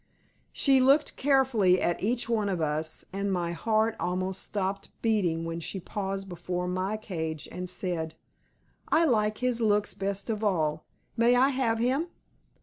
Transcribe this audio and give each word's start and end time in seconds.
She 0.51 0.81
looked 0.81 1.15
carefully 1.15 1.79
at 1.79 2.01
each 2.01 2.27
one 2.27 2.49
of 2.49 2.59
us 2.59 3.05
and 3.13 3.31
my 3.31 3.51
heart 3.51 3.95
almost 3.99 4.41
stopped 4.41 4.89
beating 5.03 5.45
when 5.45 5.59
she 5.59 5.79
paused 5.79 6.27
before 6.27 6.67
my 6.67 6.97
cage 6.97 7.47
and 7.51 7.69
said, 7.69 8.15
"I 8.87 9.05
like 9.05 9.37
his 9.37 9.61
looks 9.61 9.93
best 9.93 10.27
of 10.31 10.43
all; 10.43 10.85
may 11.15 11.35
I 11.35 11.49
have 11.49 11.77
him?" 11.77 12.07